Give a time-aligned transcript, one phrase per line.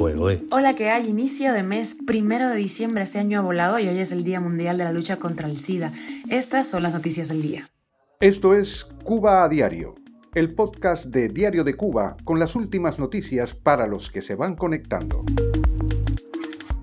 [0.00, 0.42] fuego, ¿eh?
[0.50, 1.10] Hola, ¿qué hay?
[1.10, 4.40] Inicio de mes, primero de diciembre, este año ha volado y hoy es el Día
[4.40, 5.92] Mundial de la Lucha contra el SIDA.
[6.30, 7.68] Estas son las noticias del día.
[8.18, 9.96] Esto es Cuba a Diario,
[10.34, 14.56] el podcast de Diario de Cuba con las últimas noticias para los que se van
[14.56, 15.22] conectando.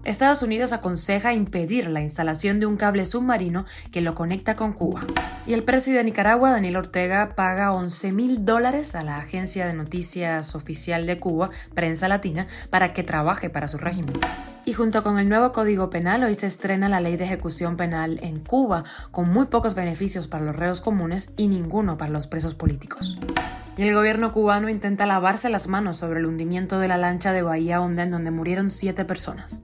[0.08, 5.02] Estados Unidos aconseja impedir la instalación de un cable submarino que lo conecta con Cuba.
[5.46, 9.74] Y el presidente de Nicaragua, Daniel Ortega, paga 11 mil dólares a la agencia de
[9.74, 14.14] noticias oficial de Cuba, Prensa Latina, para que trabaje para su régimen.
[14.64, 18.18] Y junto con el nuevo Código Penal, hoy se estrena la ley de ejecución penal
[18.22, 22.56] en Cuba, con muy pocos beneficios para los reos comunes y ninguno para los presos
[22.56, 23.18] políticos.
[23.76, 27.42] Y el gobierno cubano intenta lavarse las manos sobre el hundimiento de la lancha de
[27.42, 29.64] Bahía Honda en donde murieron siete personas.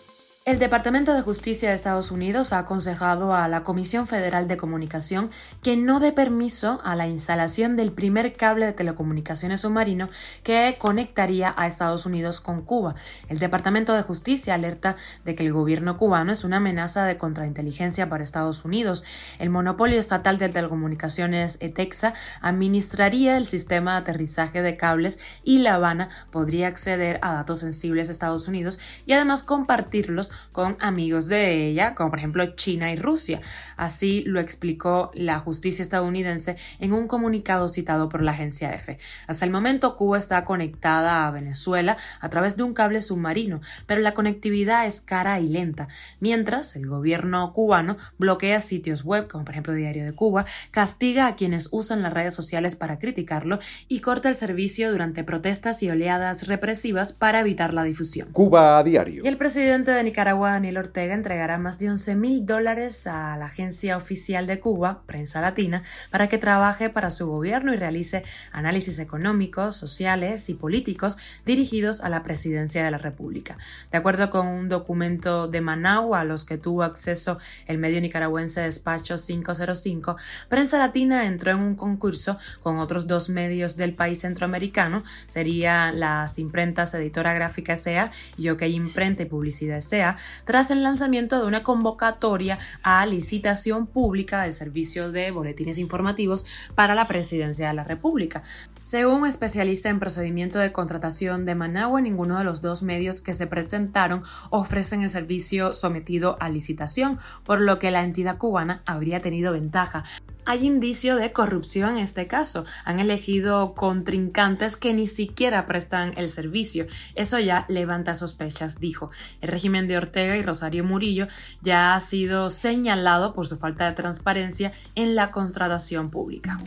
[0.43, 5.29] El Departamento de Justicia de Estados Unidos ha aconsejado a la Comisión Federal de Comunicación
[5.61, 10.09] que no dé permiso a la instalación del primer cable de telecomunicaciones submarino
[10.41, 12.95] que conectaría a Estados Unidos con Cuba.
[13.29, 18.09] El Departamento de Justicia alerta de que el gobierno cubano es una amenaza de contrainteligencia
[18.09, 19.03] para Estados Unidos.
[19.37, 25.75] El monopolio estatal de telecomunicaciones ETEXA administraría el sistema de aterrizaje de cables y La
[25.75, 31.67] Habana podría acceder a datos sensibles de Estados Unidos y además compartirlos con amigos de
[31.67, 33.41] ella, como por ejemplo China y Rusia.
[33.77, 38.97] Así lo explicó la justicia estadounidense en un comunicado citado por la agencia EFE.
[39.27, 44.01] Hasta el momento Cuba está conectada a Venezuela a través de un cable submarino, pero
[44.01, 45.87] la conectividad es cara y lenta,
[46.19, 51.35] mientras el gobierno cubano bloquea sitios web, como por ejemplo Diario de Cuba, castiga a
[51.35, 56.47] quienes usan las redes sociales para criticarlo y corta el servicio durante protestas y oleadas
[56.47, 58.29] represivas para evitar la difusión.
[58.31, 59.23] Cuba a diario.
[59.23, 63.35] Y el presidente de Nicaragua Nicaragua, Daniel Ortega, entregará más de 11 mil dólares a
[63.37, 68.21] la agencia oficial de Cuba, Prensa Latina, para que trabaje para su gobierno y realice
[68.51, 73.57] análisis económicos, sociales y políticos dirigidos a la presidencia de la República.
[73.91, 78.61] De acuerdo con un documento de Managua a los que tuvo acceso el medio nicaragüense
[78.61, 80.17] Despacho 505,
[80.49, 86.37] Prensa Latina entró en un concurso con otros dos medios del país centroamericano, serían las
[86.37, 88.11] imprentas Editora Gráfica S.A.
[88.37, 90.10] y OK Imprenta y Publicidad S.A.,
[90.45, 96.45] tras el lanzamiento de una convocatoria a licitación pública del servicio de boletines informativos
[96.75, 98.43] para la presidencia de la República.
[98.75, 103.47] Según especialista en procedimiento de contratación de Managua, ninguno de los dos medios que se
[103.47, 109.53] presentaron ofrecen el servicio sometido a licitación, por lo que la entidad cubana habría tenido
[109.53, 110.03] ventaja
[110.45, 112.65] hay indicio de corrupción en este caso.
[112.85, 116.87] Han elegido contrincantes que ni siquiera prestan el servicio.
[117.15, 119.11] Eso ya levanta sospechas, dijo.
[119.41, 121.27] El régimen de Ortega y Rosario Murillo
[121.61, 126.57] ya ha sido señalado por su falta de transparencia en la contratación pública.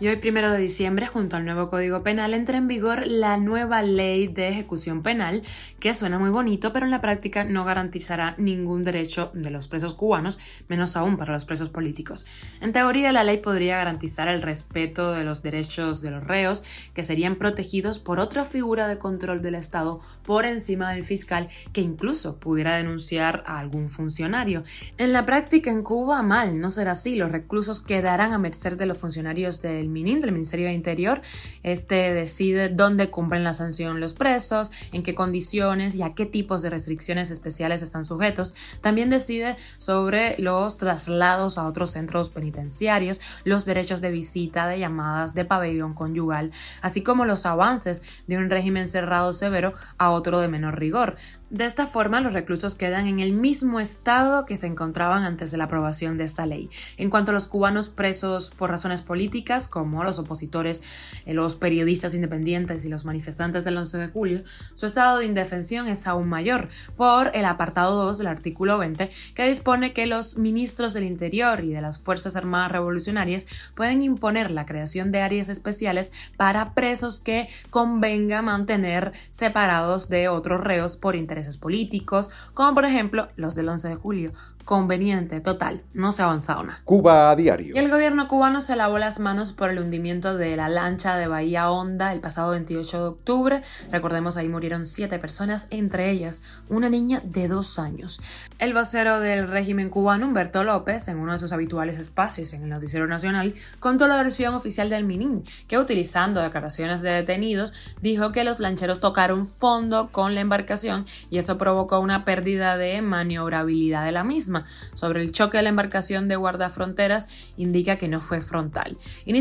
[0.00, 3.82] Y hoy, primero de diciembre, junto al nuevo Código Penal, entra en vigor la nueva
[3.82, 5.42] ley de ejecución penal,
[5.78, 9.92] que suena muy bonito, pero en la práctica no garantizará ningún derecho de los presos
[9.92, 12.24] cubanos, menos aún para los presos políticos.
[12.62, 17.02] En teoría, la ley podría garantizar el respeto de los derechos de los reos, que
[17.02, 22.40] serían protegidos por otra figura de control del Estado por encima del fiscal, que incluso
[22.40, 24.64] pudiera denunciar a algún funcionario.
[24.96, 27.16] En la práctica, en Cuba, mal, no será así.
[27.16, 31.20] Los reclusos quedarán a merced de los funcionarios del MININ, del Ministerio de Interior,
[31.62, 36.62] este decide dónde cumplen la sanción los presos, en qué condiciones y a qué tipos
[36.62, 38.54] de restricciones especiales están sujetos.
[38.80, 45.34] También decide sobre los traslados a otros centros penitenciarios, los derechos de visita, de llamadas,
[45.34, 46.50] de pabellón conyugal,
[46.82, 51.16] así como los avances de un régimen cerrado severo a otro de menor rigor.
[51.50, 55.58] De esta forma, los reclusos quedan en el mismo estado que se encontraban antes de
[55.58, 56.70] la aprobación de esta ley.
[56.96, 60.82] En cuanto a los cubanos presos por razones políticas, como los opositores,
[61.26, 64.42] eh, los periodistas independientes y los manifestantes del 11 de julio,
[64.74, 69.46] su estado de indefensión es aún mayor por el apartado 2 del artículo 20, que
[69.46, 74.66] dispone que los ministros del Interior y de las Fuerzas Armadas Revolucionarias pueden imponer la
[74.66, 81.56] creación de áreas especiales para presos que convenga mantener separados de otros reos por interés
[81.56, 84.32] políticos, como por ejemplo los del 11 de julio,
[84.64, 86.80] conveniente, total, no se ha avanzado nada.
[86.84, 87.74] Cuba a diario.
[87.74, 91.26] Y el gobierno cubano se lavó las manos por el hundimiento de la lancha de
[91.26, 93.62] Bahía Honda el pasado 28 de octubre.
[93.92, 96.40] Recordemos, ahí murieron siete personas, entre ellas
[96.70, 98.22] una niña de dos años.
[98.58, 102.70] El vocero del régimen cubano, Humberto López, en uno de sus habituales espacios en el
[102.70, 108.44] Noticiero Nacional, contó la versión oficial del Minin, que utilizando declaraciones de detenidos, dijo que
[108.44, 114.12] los lancheros tocaron fondo con la embarcación y eso provocó una pérdida de maniobrabilidad de
[114.12, 114.64] la misma
[114.94, 117.28] sobre el choque de la embarcación de guardafronteras
[117.58, 118.96] indica que no fue frontal.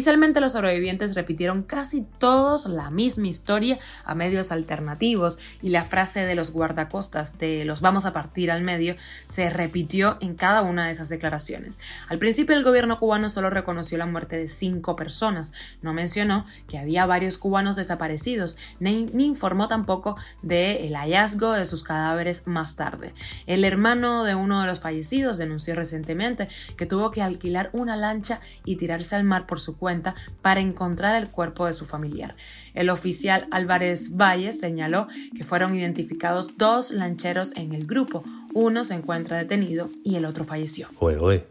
[0.09, 6.25] Inicialmente los sobrevivientes repitieron casi todos la misma historia a medios alternativos y la frase
[6.25, 8.95] de los guardacostas de los vamos a partir al medio
[9.27, 11.77] se repitió en cada una de esas declaraciones.
[12.07, 15.53] Al principio el gobierno cubano solo reconoció la muerte de cinco personas,
[15.83, 22.47] no mencionó que había varios cubanos desaparecidos, ni, informó tampoco del hallazgo de sus cadáveres
[22.47, 23.13] más tarde.
[23.45, 26.47] El hermano de uno de los fallecidos denunció recientemente
[26.77, 29.99] que tuvo que alquilar una lancha y tirarse al mar por su cuenta
[30.42, 32.36] para encontrar el cuerpo de su familiar.
[32.74, 38.24] El oficial Álvarez Valle señaló que fueron identificados dos lancheros en el grupo.
[38.61, 40.89] Uno se encuentra detenido y el otro falleció.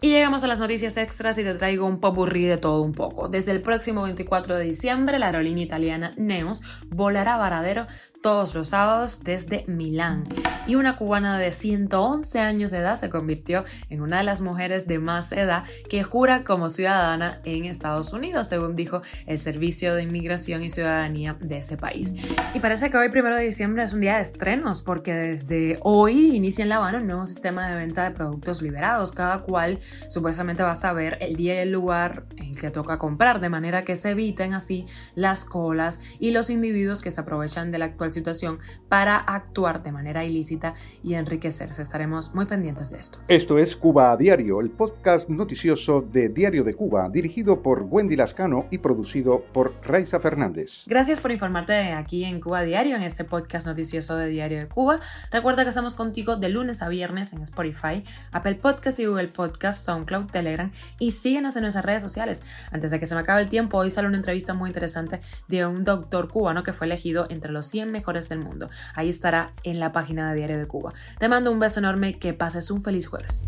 [0.03, 3.29] Y llegamos a las noticias extras y te traigo un popurrí de todo un poco.
[3.29, 6.61] Desde el próximo 24 de diciembre, la aerolínea italiana Neos
[6.91, 7.87] volará a Varadero
[8.23, 10.25] todos los sábados desde Milán.
[10.67, 14.87] Y una cubana de 111 años de edad se convirtió en una de las mujeres
[14.87, 20.03] de más edad que jura como ciudadana en Estados Unidos, según dijo el Servicio de
[20.03, 22.15] Inmigración y Ciudadanía de ese país.
[22.55, 26.37] Y parece que hoy, primero de diciembre, es un día de estrenos, porque desde hoy
[26.37, 29.13] inicia en La Habana un nuevo sistema de venta de productos liberados.
[29.13, 29.79] Cada cual
[30.09, 33.85] supuestamente va a saber el día y el lugar en que toca comprar, de manera
[33.85, 38.13] que se eviten así las colas y los individuos que se aprovechan de la actual
[38.13, 38.59] situación
[38.89, 41.83] para actuar de manera ilícita y enriquecerse.
[41.83, 43.19] Estaremos muy pendientes de esto.
[43.29, 48.17] Esto es Cuba a Diario, el podcast noticioso de Diario de Cuba, dirigido por Wendy
[48.17, 50.85] Lascano y producido por Raiza Fernández.
[50.87, 55.01] Gracias por informarte aquí en Cuba Diario, en este podcast noticioso de Diario de Cuba.
[55.31, 56.49] Recuerda que estamos contigo de
[56.83, 61.85] a viernes en Spotify, Apple Podcast y Google Podcast, SoundCloud, Telegram y síguenos en nuestras
[61.85, 62.43] redes sociales.
[62.71, 65.67] Antes de que se me acabe el tiempo, hoy sale una entrevista muy interesante de
[65.67, 68.69] un doctor cubano que fue elegido entre los 100 mejores del mundo.
[68.95, 70.93] Ahí estará en la página de Diario de Cuba.
[71.19, 73.47] Te mando un beso enorme, que pases un feliz jueves.